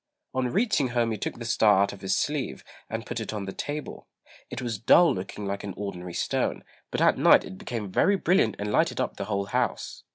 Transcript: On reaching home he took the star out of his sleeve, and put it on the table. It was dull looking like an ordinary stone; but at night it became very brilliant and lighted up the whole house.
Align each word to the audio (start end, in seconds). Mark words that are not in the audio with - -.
On 0.33 0.47
reaching 0.47 0.87
home 0.87 1.11
he 1.11 1.17
took 1.19 1.37
the 1.37 1.45
star 1.45 1.83
out 1.83 1.93
of 1.93 2.01
his 2.01 2.17
sleeve, 2.17 2.63
and 2.89 3.05
put 3.05 3.19
it 3.19 3.31
on 3.33 3.45
the 3.45 3.53
table. 3.53 4.07
It 4.49 4.59
was 4.59 4.79
dull 4.79 5.13
looking 5.13 5.45
like 5.45 5.63
an 5.63 5.75
ordinary 5.77 6.15
stone; 6.15 6.63
but 6.89 7.01
at 7.01 7.19
night 7.19 7.45
it 7.45 7.59
became 7.59 7.91
very 7.91 8.15
brilliant 8.15 8.55
and 8.57 8.71
lighted 8.71 8.99
up 8.99 9.17
the 9.17 9.25
whole 9.25 9.45
house. 9.45 10.01